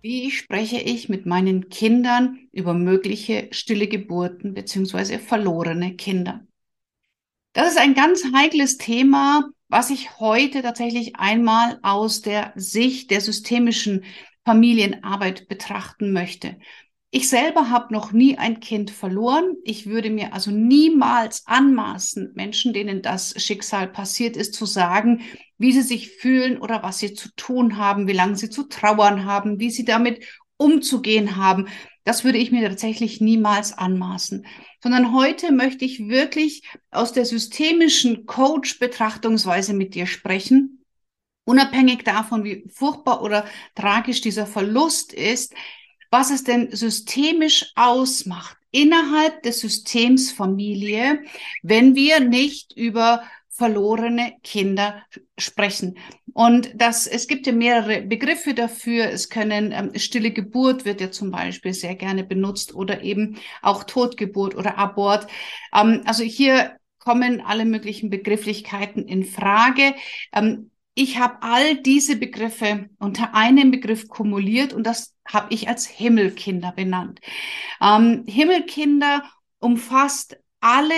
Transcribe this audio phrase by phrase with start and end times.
[0.00, 5.18] Wie spreche ich mit meinen Kindern über mögliche stille Geburten bzw.
[5.18, 6.46] verlorene Kinder?
[7.52, 13.20] Das ist ein ganz heikles Thema, was ich heute tatsächlich einmal aus der Sicht der
[13.20, 14.04] systemischen
[14.44, 16.58] Familienarbeit betrachten möchte.
[17.10, 19.56] Ich selber habe noch nie ein Kind verloren.
[19.64, 25.22] Ich würde mir also niemals anmaßen, Menschen, denen das Schicksal passiert ist, zu sagen,
[25.56, 29.24] wie sie sich fühlen oder was sie zu tun haben, wie lange sie zu trauern
[29.24, 30.22] haben, wie sie damit
[30.58, 31.68] umzugehen haben.
[32.04, 34.46] Das würde ich mir tatsächlich niemals anmaßen.
[34.82, 40.84] Sondern heute möchte ich wirklich aus der systemischen Coach-Betrachtungsweise mit dir sprechen.
[41.44, 45.54] Unabhängig davon, wie furchtbar oder tragisch dieser Verlust ist,
[46.10, 51.22] was es denn systemisch ausmacht innerhalb des Systems Familie,
[51.62, 53.22] wenn wir nicht über
[53.58, 55.02] verlorene Kinder
[55.36, 55.98] sprechen.
[56.32, 59.06] Und das, es gibt ja mehrere Begriffe dafür.
[59.06, 63.82] Es können ähm, stille Geburt wird ja zum Beispiel sehr gerne benutzt oder eben auch
[63.82, 65.26] Totgeburt oder Abort.
[65.74, 69.94] Ähm, also hier kommen alle möglichen Begrifflichkeiten in Frage.
[70.32, 75.86] Ähm, ich habe all diese Begriffe unter einem Begriff kumuliert und das habe ich als
[75.86, 77.20] Himmelkinder benannt.
[77.80, 79.22] Ähm, Himmelkinder
[79.60, 80.94] umfasst alle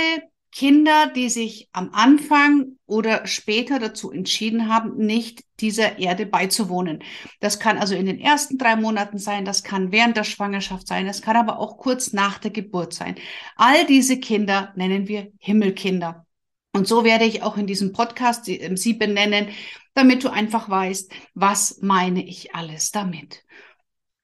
[0.53, 7.05] Kinder, die sich am Anfang oder später dazu entschieden haben, nicht dieser Erde beizuwohnen.
[7.41, 11.07] Das kann also in den ersten drei Monaten sein, das kann während der Schwangerschaft sein,
[11.07, 13.17] das kann aber auch kurz nach der Geburt sein.
[13.55, 16.27] All diese Kinder nennen wir Himmelkinder.
[16.73, 19.49] Und so werde ich auch in diesem Podcast sie, ähm, sie benennen,
[19.95, 23.45] damit du einfach weißt, was meine ich alles damit.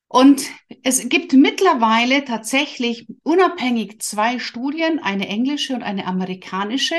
[0.08, 0.46] Und
[0.82, 6.94] es gibt mittlerweile tatsächlich unabhängig zwei Studien, eine englische und eine amerikanische,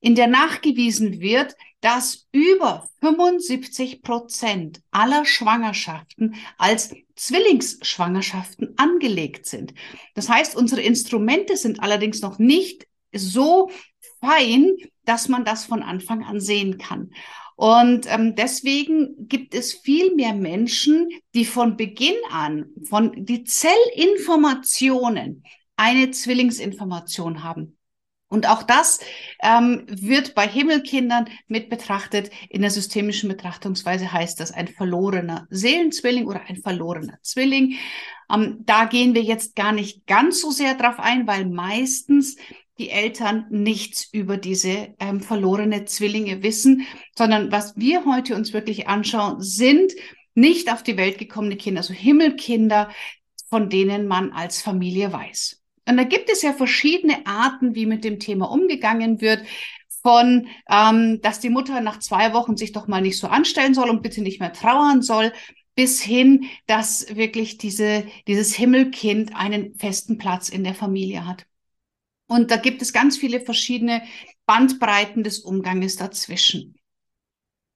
[0.00, 9.74] in der nachgewiesen wird, dass über 75 Prozent aller Schwangerschaften als Zwillingsschwangerschaften angelegt sind.
[10.14, 13.70] Das heißt, unsere Instrumente sind allerdings noch nicht so
[14.20, 17.10] fein, dass man das von Anfang an sehen kann.
[17.56, 25.44] Und ähm, deswegen gibt es viel mehr Menschen, die von Beginn an von die Zellinformationen
[25.76, 27.76] eine Zwillingsinformation haben.
[28.28, 29.00] Und auch das
[29.42, 32.30] ähm, wird bei Himmelkindern mit betrachtet.
[32.48, 37.76] In der systemischen Betrachtungsweise heißt das ein verlorener Seelenzwilling oder ein verlorener Zwilling.
[38.32, 42.36] Ähm, da gehen wir jetzt gar nicht ganz so sehr drauf ein, weil meistens
[42.80, 46.86] die Eltern nichts über diese ähm, verlorene Zwillinge wissen,
[47.16, 49.92] sondern was wir heute uns wirklich anschauen, sind
[50.34, 52.90] nicht auf die Welt gekommene Kinder, also Himmelkinder,
[53.50, 55.60] von denen man als Familie weiß.
[55.86, 59.42] Und da gibt es ja verschiedene Arten, wie mit dem Thema umgegangen wird
[60.02, 63.90] von, ähm, dass die Mutter nach zwei Wochen sich doch mal nicht so anstellen soll
[63.90, 65.32] und bitte nicht mehr trauern soll,
[65.74, 71.44] bis hin, dass wirklich diese, dieses Himmelkind einen festen Platz in der Familie hat.
[72.30, 74.02] Und da gibt es ganz viele verschiedene
[74.46, 76.76] Bandbreiten des Umganges dazwischen.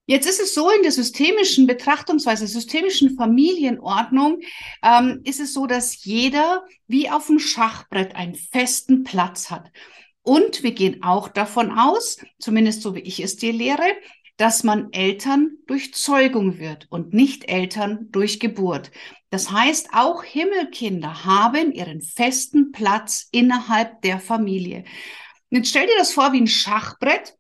[0.07, 4.43] Jetzt ist es so, in der systemischen Betrachtungsweise, systemischen Familienordnung,
[4.81, 9.73] ähm, ist es so, dass jeder wie auf dem Schachbrett einen festen Platz hat.
[10.23, 13.83] Und wir gehen auch davon aus, zumindest so wie ich es dir lehre,
[14.37, 18.91] dass man Eltern durch Zeugung wird und nicht Eltern durch Geburt.
[19.31, 24.85] Das heißt, auch Himmelkinder haben ihren festen Platz innerhalb der Familie.
[25.51, 27.37] Jetzt stell dir das vor wie ein Schachbrett,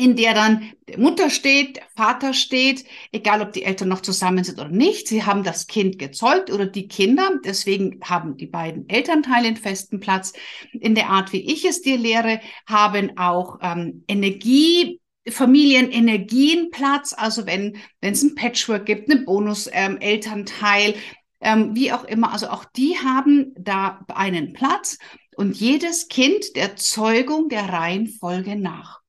[0.00, 4.44] in der dann der Mutter steht, der Vater steht, egal ob die Eltern noch zusammen
[4.44, 5.08] sind oder nicht.
[5.08, 7.40] Sie haben das Kind gezeugt oder die Kinder.
[7.44, 10.34] Deswegen haben die beiden Elternteile einen festen Platz.
[10.70, 17.46] In der Art, wie ich es dir lehre, haben auch ähm, Energie Familienenergien Platz, also
[17.46, 20.96] wenn es ein Patchwork gibt, eine Bonus-Elternteil, ähm,
[21.40, 24.98] ähm, wie auch immer, also auch die haben da einen Platz
[25.36, 29.00] und jedes Kind der Zeugung der Reihenfolge nach.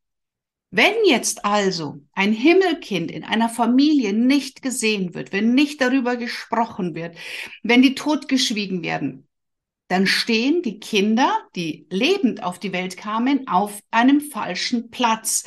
[0.72, 6.94] Wenn jetzt also ein Himmelkind in einer Familie nicht gesehen wird, wenn nicht darüber gesprochen
[6.94, 7.18] wird,
[7.64, 9.28] wenn die totgeschwiegen werden,
[9.88, 15.46] dann stehen die Kinder, die lebend auf die Welt kamen, auf einem falschen Platz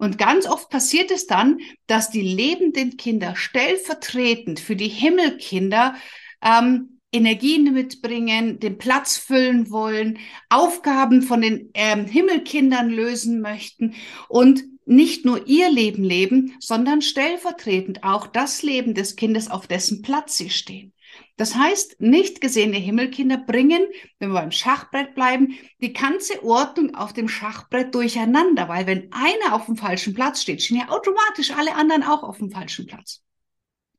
[0.00, 5.94] und ganz oft passiert es dann, dass die lebenden Kinder stellvertretend für die Himmelkinder
[6.42, 10.18] ähm, Energien mitbringen, den Platz füllen wollen,
[10.48, 13.94] Aufgaben von den ähm, Himmelkindern lösen möchten
[14.28, 20.00] und nicht nur ihr Leben leben, sondern stellvertretend auch das Leben des Kindes, auf dessen
[20.00, 20.94] Platz sie stehen.
[21.40, 23.86] Das heißt, nicht gesehene Himmelkinder bringen,
[24.18, 29.54] wenn wir beim Schachbrett bleiben, die ganze Ordnung auf dem Schachbrett durcheinander, weil wenn einer
[29.54, 33.22] auf dem falschen Platz steht, stehen ja automatisch alle anderen auch auf dem falschen Platz.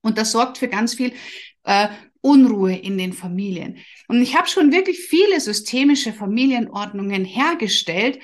[0.01, 1.13] Und das sorgt für ganz viel
[1.63, 1.87] äh,
[2.21, 3.79] Unruhe in den Familien.
[4.07, 8.19] Und ich habe schon wirklich viele systemische Familienordnungen hergestellt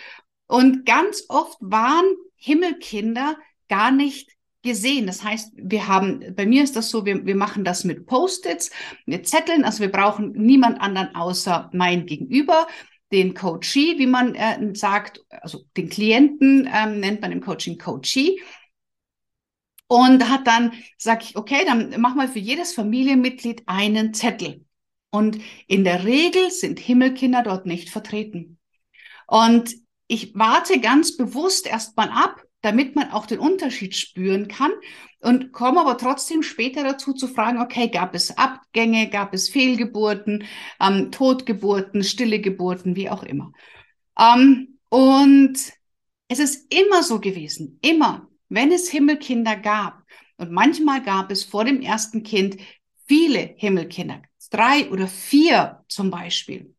[0.45, 2.05] und ganz oft waren
[2.35, 3.35] Himmelkinder
[3.67, 4.36] gar nicht
[4.67, 5.07] gesehen.
[5.07, 8.69] Das heißt, wir haben, bei mir ist das so, wir, wir machen das mit Post-its,
[9.05, 12.67] mit Zetteln, also wir brauchen niemand anderen außer mein Gegenüber,
[13.11, 18.39] den Coachee, wie man äh, sagt, also den Klienten ähm, nennt man im Coaching Coachee.
[19.89, 24.65] Und hat dann, sag ich, okay, dann mach mal für jedes Familienmitglied einen Zettel.
[25.11, 28.59] Und in der Regel sind Himmelkinder dort nicht vertreten.
[29.27, 29.73] Und
[30.07, 34.71] ich warte ganz bewusst erstmal ab, damit man auch den Unterschied spüren kann
[35.19, 40.45] und komme aber trotzdem später dazu zu fragen, okay, gab es Abgänge, gab es Fehlgeburten,
[40.79, 43.51] ähm, Totgeburten, stille Geburten, wie auch immer.
[44.19, 45.57] Ähm, und
[46.27, 50.03] es ist immer so gewesen, immer, wenn es Himmelkinder gab,
[50.37, 52.57] und manchmal gab es vor dem ersten Kind
[53.07, 54.21] viele Himmelkinder,
[54.51, 56.75] drei oder vier zum Beispiel,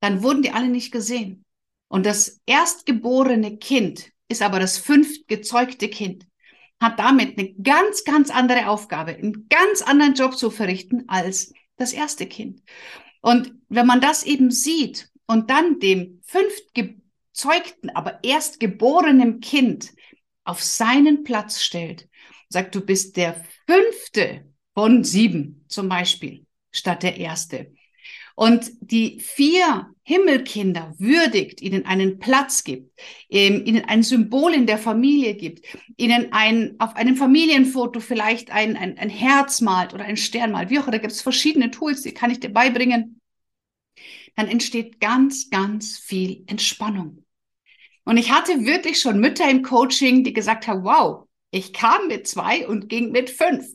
[0.00, 1.44] dann wurden die alle nicht gesehen.
[1.88, 6.26] Und das erstgeborene Kind ist aber das fünft gezeugte Kind,
[6.80, 11.92] hat damit eine ganz, ganz andere Aufgabe, einen ganz anderen Job zu verrichten als das
[11.92, 12.62] erste Kind.
[13.20, 19.92] Und wenn man das eben sieht und dann dem fünft gezeugten, aber erst geborenen Kind
[20.44, 22.08] auf seinen Platz stellt,
[22.48, 27.72] sagt, du bist der fünfte von sieben zum Beispiel, statt der erste.
[28.34, 32.98] Und die vier Himmelkinder würdigt, ihnen einen Platz gibt,
[33.30, 35.64] ähm, ihnen ein Symbol in der Familie gibt,
[35.96, 40.70] ihnen ein, auf einem Familienfoto vielleicht ein, ein, ein Herz malt oder ein Stern malt,
[40.70, 43.20] wie auch, da gibt es verschiedene Tools, die kann ich dir beibringen,
[44.34, 47.24] dann entsteht ganz, ganz viel Entspannung.
[48.04, 52.26] Und ich hatte wirklich schon Mütter im Coaching, die gesagt haben, wow, ich kam mit
[52.26, 53.66] zwei und ging mit fünf.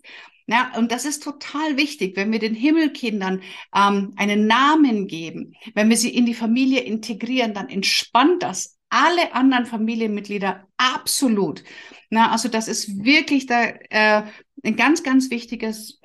[0.50, 3.42] Ja, und das ist total wichtig, wenn wir den Himmelkindern
[3.76, 9.34] ähm, einen Namen geben, wenn wir sie in die Familie integrieren, dann entspannt das alle
[9.34, 11.66] anderen Familienmitglieder absolut.
[12.10, 14.24] Na, also das ist wirklich da, äh,
[14.64, 16.00] ein ganz, ganz wichtiges,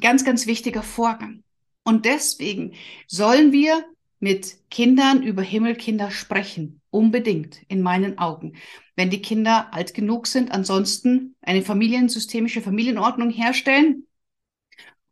[0.00, 1.44] ganz, ganz wichtiger Vorgang.
[1.84, 2.72] Und deswegen
[3.06, 3.84] sollen wir
[4.24, 6.80] mit Kindern über Himmelkinder sprechen.
[6.88, 8.54] Unbedingt, in meinen Augen.
[8.96, 14.06] Wenn die Kinder alt genug sind, ansonsten eine familiensystemische Familienordnung herstellen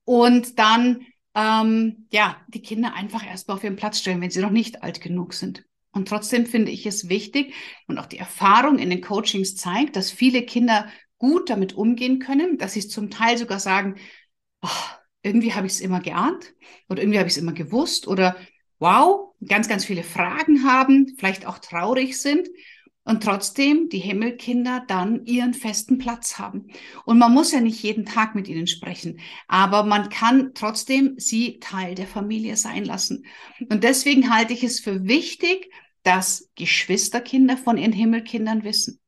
[0.05, 1.05] und dann,
[1.35, 5.03] ähm, ja, die Kinder einfach erstmal auf ihren Platz stellen, wenn sie noch nicht alt
[5.03, 5.67] genug sind.
[5.91, 7.53] Und trotzdem finde ich es wichtig
[7.89, 10.89] und auch die Erfahrung in den Coachings zeigt, dass viele Kinder
[11.19, 13.97] gut damit umgehen können, dass sie es zum Teil sogar sagen,
[14.63, 14.69] oh,
[15.23, 16.55] irgendwie habe ich es immer geahnt
[16.89, 18.39] oder irgendwie habe ich es immer gewusst oder
[18.83, 22.49] wow, ganz, ganz viele Fragen haben, vielleicht auch traurig sind
[23.05, 26.67] und trotzdem die Himmelkinder dann ihren festen Platz haben.
[27.05, 31.61] Und man muss ja nicht jeden Tag mit ihnen sprechen, aber man kann trotzdem sie
[31.61, 33.25] Teil der Familie sein lassen.
[33.71, 35.71] Und deswegen halte ich es für wichtig,
[36.03, 39.01] dass Geschwisterkinder von ihren Himmelkindern wissen.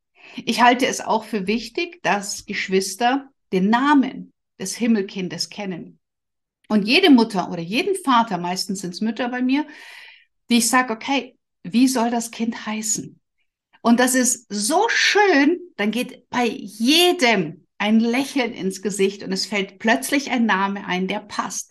[0.44, 5.98] Ich halte es auch für wichtig, dass Geschwister den Namen des Himmelkindes kennen.
[6.68, 9.66] Und jede Mutter oder jeden Vater, meistens sind es Mütter bei mir,
[10.50, 13.20] die ich sage, okay, wie soll das Kind heißen?
[13.82, 19.44] Und das ist so schön, dann geht bei jedem ein Lächeln ins Gesicht und es
[19.44, 21.70] fällt plötzlich ein Name ein, der passt.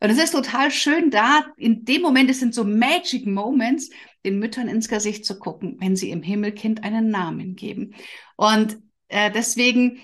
[0.00, 3.90] Und es ist total schön da, in dem Moment, es sind so Magic Moments,
[4.24, 7.94] den Müttern ins Gesicht zu gucken, wenn sie im Himmelkind einen Namen geben.
[8.36, 8.78] Und
[9.08, 10.00] äh, deswegen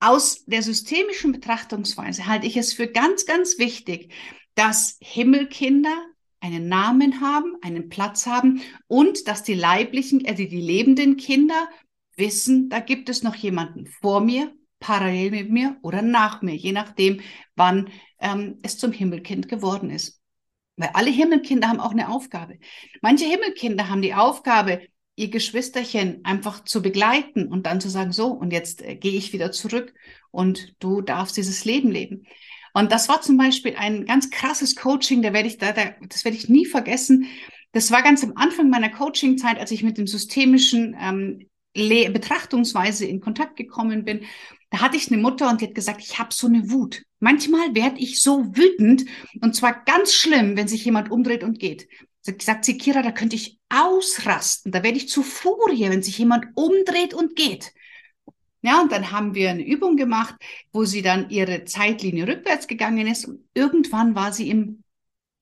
[0.00, 4.12] aus der systemischen Betrachtungsweise halte ich es für ganz, ganz wichtig,
[4.54, 5.96] dass Himmelkinder
[6.40, 11.68] einen Namen haben, einen Platz haben und dass die leiblichen, also die lebenden Kinder
[12.16, 16.72] wissen, da gibt es noch jemanden vor mir, parallel mit mir oder nach mir, je
[16.72, 17.20] nachdem,
[17.54, 20.20] wann ähm, es zum Himmelkind geworden ist.
[20.76, 22.58] Weil alle Himmelkinder haben auch eine Aufgabe.
[23.00, 24.82] Manche Himmelkinder haben die Aufgabe,
[25.16, 29.32] ihr Geschwisterchen einfach zu begleiten und dann zu sagen, so, und jetzt äh, gehe ich
[29.32, 29.94] wieder zurück
[30.30, 32.26] und du darfst dieses Leben leben.
[32.74, 36.26] Und das war zum Beispiel ein ganz krasses Coaching, da werde ich, da, da, das
[36.26, 37.26] werde ich nie vergessen.
[37.72, 43.20] Das war ganz am Anfang meiner Coachingzeit, als ich mit dem systemischen ähm, Betrachtungsweise in
[43.20, 44.24] Kontakt gekommen bin.
[44.70, 47.02] Da hatte ich eine Mutter und die hat gesagt, ich habe so eine Wut.
[47.18, 49.06] Manchmal werde ich so wütend
[49.40, 51.88] und zwar ganz schlimm, wenn sich jemand umdreht und geht.
[52.40, 54.72] Sagt sie, Kira, da könnte ich ausrasten.
[54.72, 57.72] Da werde ich zu Furie, wenn sich jemand umdreht und geht.
[58.62, 60.34] Ja, und dann haben wir eine Übung gemacht,
[60.72, 63.26] wo sie dann ihre Zeitlinie rückwärts gegangen ist.
[63.26, 64.82] Und irgendwann war sie im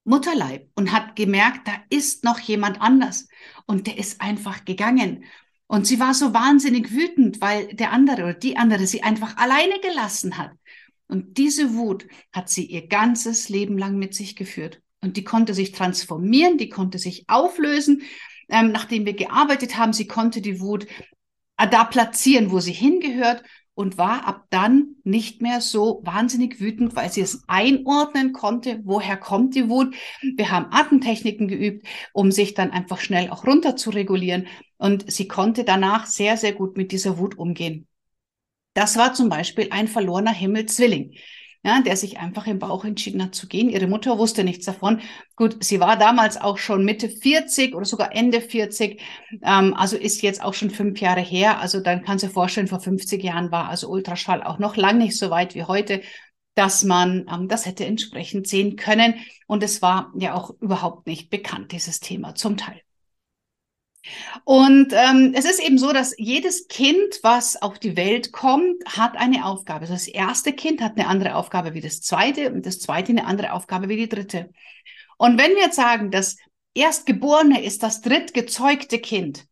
[0.05, 3.27] Mutterleib und hat gemerkt, da ist noch jemand anders.
[3.67, 5.25] Und der ist einfach gegangen.
[5.67, 9.81] Und sie war so wahnsinnig wütend, weil der andere oder die andere sie einfach alleine
[9.81, 10.53] gelassen hat.
[11.07, 14.83] Und diese Wut hat sie ihr ganzes Leben lang mit sich geführt.
[15.05, 18.03] Und die konnte sich transformieren, die konnte sich auflösen.
[18.49, 20.87] Ähm, nachdem wir gearbeitet haben, sie konnte die Wut
[21.59, 23.43] äh, da platzieren, wo sie hingehört
[23.75, 29.19] und war ab dann nicht mehr so wahnsinnig wütend, weil sie es einordnen konnte, woher
[29.19, 29.95] kommt die Wut.
[30.23, 34.47] Wir haben Atemtechniken geübt, um sich dann einfach schnell auch runter zu regulieren
[34.79, 37.87] und sie konnte danach sehr, sehr gut mit dieser Wut umgehen.
[38.73, 41.13] Das war zum Beispiel ein verlorener Himmel Zwilling
[41.65, 43.71] ja, der sich einfach im Bauch entschieden hat zu gehen.
[43.71, 45.01] Ihre Mutter wusste nichts davon.
[45.35, 49.01] Gut, sie war damals auch schon Mitte 40 oder sogar Ende 40,
[49.43, 51.61] ähm, also ist jetzt auch schon fünf Jahre her.
[51.61, 55.17] Also dann kann sie vorstellen, vor 50 Jahren war also Ultraschall auch noch lang nicht
[55.17, 56.03] so weit wie heute
[56.57, 59.15] dass man ähm, das hätte entsprechend sehen können.
[59.49, 62.84] Und es war ja auch überhaupt nicht bekannt, dieses Thema zum Teil.
[64.45, 69.17] Und ähm, es ist eben so, dass jedes Kind, was auf die Welt kommt, hat
[69.17, 69.83] eine Aufgabe.
[69.83, 73.27] Also das erste Kind hat eine andere Aufgabe wie das zweite und das zweite eine
[73.27, 74.51] andere Aufgabe wie die dritte.
[75.17, 76.37] Und wenn wir jetzt sagen, das
[76.75, 79.47] Erstgeborene ist das drittgezeugte Kind,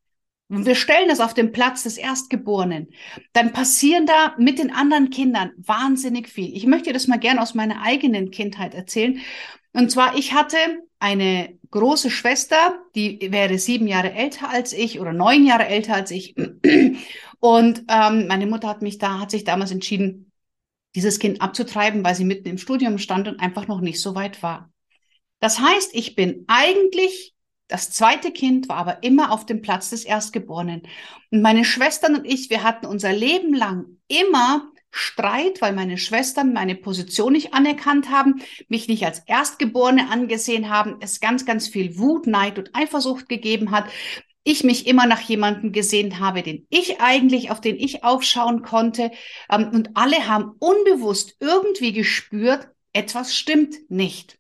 [0.53, 2.89] und wir stellen das auf den Platz des Erstgeborenen,
[3.33, 6.55] dann passieren da mit den anderen Kindern wahnsinnig viel.
[6.55, 9.19] Ich möchte das mal gerne aus meiner eigenen Kindheit erzählen.
[9.73, 10.59] Und zwar, ich hatte
[11.03, 16.13] eine große Schwester, die wäre sieben Jahre älter als ich oder neun Jahre älter als
[16.13, 16.37] ich.
[17.41, 20.31] Und ähm, meine Mutter hat mich da, hat sich damals entschieden,
[20.95, 24.43] dieses Kind abzutreiben, weil sie mitten im Studium stand und einfach noch nicht so weit
[24.45, 24.71] war.
[25.41, 27.35] Das heißt, ich bin eigentlich
[27.67, 30.83] das zweite Kind, war aber immer auf dem Platz des Erstgeborenen.
[31.33, 36.53] Und meine Schwestern und ich, wir hatten unser Leben lang immer Streit, weil meine Schwestern
[36.53, 41.99] meine Position nicht anerkannt haben, mich nicht als Erstgeborene angesehen haben, es ganz, ganz viel
[41.99, 43.87] Wut, Neid und Eifersucht gegeben hat.
[44.45, 49.11] Ich mich immer nach jemandem gesehen habe, den ich eigentlich, auf den ich aufschauen konnte.
[49.51, 54.39] Ähm, und alle haben unbewusst irgendwie gespürt, etwas stimmt nicht.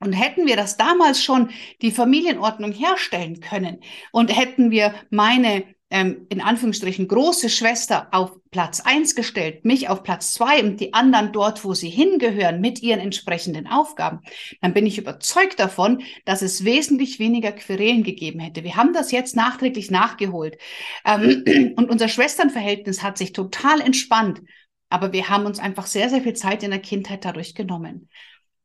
[0.00, 1.50] Und hätten wir das damals schon
[1.82, 3.80] die Familienordnung herstellen können
[4.12, 10.02] und hätten wir meine ähm, in Anführungsstrichen große Schwester auf Platz eins gestellt, mich auf
[10.02, 14.20] Platz zwei und die anderen dort, wo sie hingehören, mit ihren entsprechenden Aufgaben,
[14.60, 18.64] dann bin ich überzeugt davon, dass es wesentlich weniger Querelen gegeben hätte.
[18.64, 20.58] Wir haben das jetzt nachträglich nachgeholt.
[21.04, 21.44] Ähm,
[21.76, 24.42] und unser Schwesternverhältnis hat sich total entspannt.
[24.90, 28.08] Aber wir haben uns einfach sehr, sehr viel Zeit in der Kindheit dadurch genommen.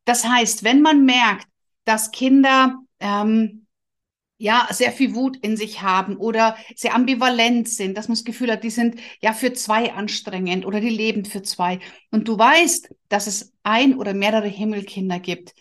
[0.06, 1.48] Das heißt, wenn man merkt,
[1.86, 3.63] dass Kinder ähm,
[4.44, 8.52] ja, sehr viel Wut in sich haben oder sehr ambivalent sind, dass man das Gefühl
[8.52, 11.80] hat, die sind ja für zwei anstrengend oder die leben für zwei.
[12.12, 15.54] Und du weißt, dass es ein oder mehrere Himmelkinder gibt,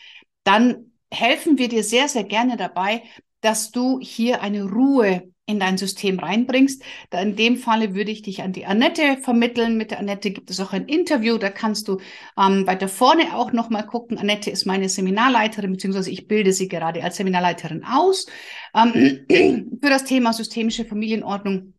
[0.43, 3.05] dann helfen wir dir sehr, sehr gerne dabei,
[3.41, 6.83] dass du hier eine Ruhe in dein System reinbringst.
[7.11, 9.77] Da in dem Falle würde ich dich an die Annette vermitteln.
[9.77, 11.37] Mit der Annette gibt es auch ein Interview.
[11.37, 12.01] Da kannst du
[12.39, 14.19] ähm, weiter vorne auch nochmal gucken.
[14.19, 18.27] Annette ist meine Seminarleiterin, beziehungsweise ich bilde sie gerade als Seminarleiterin aus
[18.75, 19.27] ähm,
[19.83, 21.75] für das Thema systemische Familienordnung.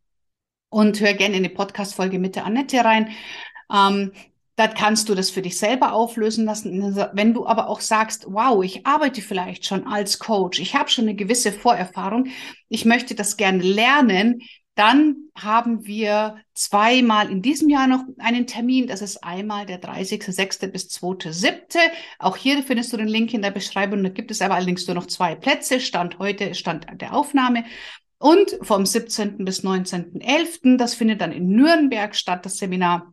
[0.70, 3.10] Und hör gerne in die Podcast-Folge mit der Annette rein.
[3.72, 4.12] Ähm,
[4.55, 6.95] da kannst du das für dich selber auflösen lassen.
[7.13, 11.05] Wenn du aber auch sagst, wow, ich arbeite vielleicht schon als Coach, ich habe schon
[11.05, 12.27] eine gewisse Vorerfahrung,
[12.69, 14.41] ich möchte das gerne lernen,
[14.75, 18.88] dann haben wir zweimal in diesem Jahr noch einen Termin.
[18.88, 20.67] Das ist einmal der 30.06.
[20.67, 21.77] bis 2.07.
[22.17, 24.01] Auch hier findest du den Link in der Beschreibung.
[24.03, 25.79] Da gibt es aber allerdings nur noch zwei Plätze.
[25.79, 27.65] Stand heute, Stand der Aufnahme.
[28.17, 29.45] Und vom 17.
[29.45, 30.77] bis 19.11.
[30.77, 33.12] Das findet dann in Nürnberg statt, das Seminar.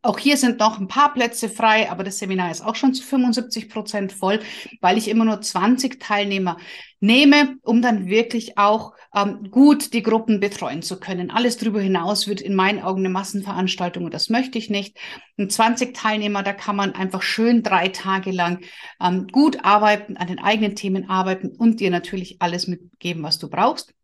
[0.00, 3.02] Auch hier sind noch ein paar Plätze frei, aber das Seminar ist auch schon zu
[3.02, 4.38] 75 Prozent voll,
[4.80, 6.56] weil ich immer nur 20 Teilnehmer
[7.00, 11.32] nehme, um dann wirklich auch ähm, gut die Gruppen betreuen zu können.
[11.32, 14.96] Alles darüber hinaus wird in meinen Augen eine Massenveranstaltung und das möchte ich nicht.
[15.36, 18.60] Und 20 Teilnehmer, da kann man einfach schön drei Tage lang
[19.02, 23.50] ähm, gut arbeiten, an den eigenen Themen arbeiten und dir natürlich alles mitgeben, was du
[23.50, 23.94] brauchst.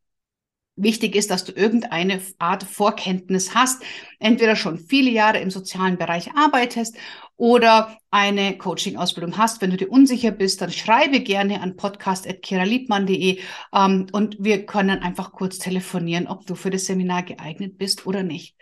[0.76, 3.82] Wichtig ist, dass du irgendeine Art Vorkenntnis hast,
[4.18, 6.96] entweder schon viele Jahre im sozialen Bereich arbeitest
[7.36, 9.62] oder eine Coaching-Ausbildung hast.
[9.62, 13.38] Wenn du dir unsicher bist, dann schreibe gerne an podcast.kiraliebmann.de
[13.72, 18.24] ähm, und wir können einfach kurz telefonieren, ob du für das Seminar geeignet bist oder
[18.24, 18.56] nicht.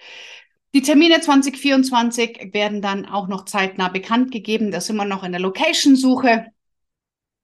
[0.75, 4.71] Die Termine 2024 werden dann auch noch zeitnah bekannt gegeben.
[4.71, 6.47] Da sind wir noch in der Location-Suche.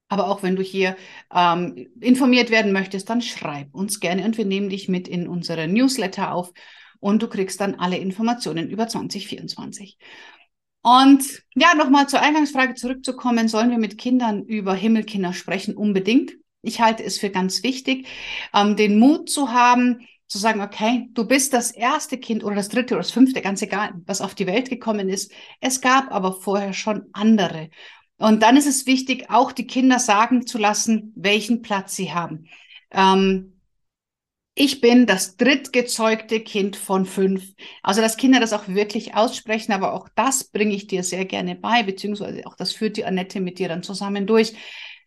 [0.08, 0.96] Aber auch wenn du hier
[1.34, 5.68] ähm, informiert werden möchtest, dann schreib uns gerne und wir nehmen dich mit in unsere
[5.68, 6.52] Newsletter auf
[7.00, 9.98] und du kriegst dann alle Informationen über 2024.
[10.82, 15.76] Und ja, nochmal zur Eingangsfrage zurückzukommen, sollen wir mit Kindern über Himmelkinder sprechen?
[15.76, 16.32] Unbedingt.
[16.62, 18.06] Ich halte es für ganz wichtig,
[18.54, 22.68] ähm, den Mut zu haben, zu sagen, okay, du bist das erste Kind oder das
[22.68, 25.32] dritte oder das fünfte, ganz egal, was auf die Welt gekommen ist.
[25.60, 27.70] Es gab aber vorher schon andere.
[28.18, 32.48] Und dann ist es wichtig, auch die Kinder sagen zu lassen, welchen Platz sie haben.
[32.90, 33.58] Ähm,
[34.60, 37.54] ich bin das drittgezeugte Kind von fünf.
[37.80, 41.54] Also, dass Kinder das auch wirklich aussprechen, aber auch das bringe ich dir sehr gerne
[41.54, 44.54] bei, beziehungsweise auch das führt die Annette mit dir dann zusammen durch,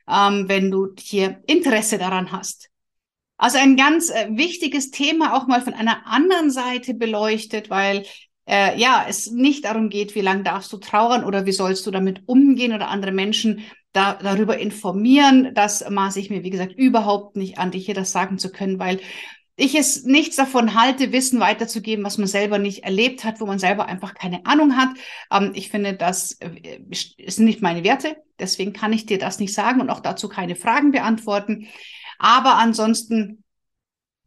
[0.08, 2.70] ähm, wenn du hier Interesse daran hast.
[3.36, 8.06] Also ein ganz äh, wichtiges Thema auch mal von einer anderen Seite beleuchtet, weil
[8.46, 11.92] äh, ja, es nicht darum geht, wie lange darfst du trauern oder wie sollst du
[11.92, 15.54] damit umgehen oder andere Menschen da, darüber informieren.
[15.54, 18.80] Das maße ich mir, wie gesagt, überhaupt nicht an, dich hier das sagen zu können,
[18.80, 19.00] weil
[19.58, 23.60] ich es nichts davon halte, Wissen weiterzugeben, was man selber nicht erlebt hat, wo man
[23.60, 24.90] selber einfach keine Ahnung hat.
[25.32, 26.80] Ähm, ich finde, das äh,
[27.28, 28.18] sind nicht meine Werte.
[28.40, 31.68] Deswegen kann ich dir das nicht sagen und auch dazu keine Fragen beantworten.
[32.18, 33.44] Aber ansonsten,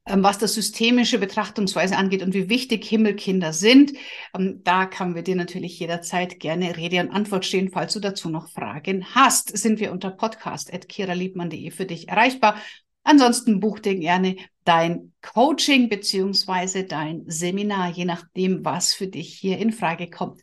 [0.07, 3.93] was das systemische Betrachtungsweise angeht und wie wichtig Himmelkinder sind,
[4.37, 8.29] ähm, da kann wir dir natürlich jederzeit gerne Rede und Antwort stehen, falls du dazu
[8.29, 9.57] noch Fragen hast.
[9.57, 12.57] Sind wir unter podcast.kiraliebmann.de für dich erreichbar.
[13.03, 19.59] Ansonsten buch dir gerne dein Coaching beziehungsweise dein Seminar, je nachdem, was für dich hier
[19.59, 20.41] in Frage kommt.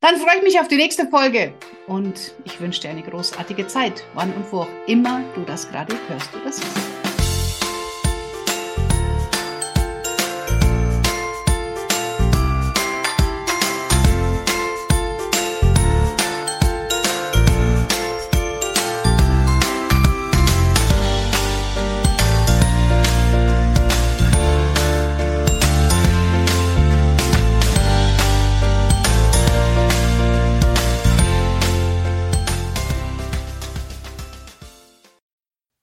[0.00, 1.54] Dann freue ich mich auf die nächste Folge
[1.86, 5.94] und ich wünsche dir eine großartige Zeit, wann und wo auch immer du das gerade
[6.08, 7.11] hörst oder siehst.